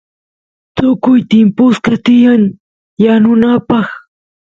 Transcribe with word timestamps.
tukuy 0.75 1.19
timpusqa 1.29 1.93
tiyan 2.05 2.43
yanunapaq 3.03 3.87